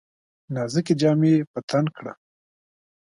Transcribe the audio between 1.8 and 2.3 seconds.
کړه!